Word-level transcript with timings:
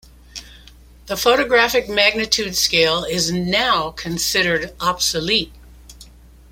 The 1.05 1.15
photographic 1.15 1.87
magnitude 1.87 2.55
scale 2.55 3.03
is 3.03 3.31
now 3.31 3.91
considered 3.91 4.73
obsolete. 4.79 5.53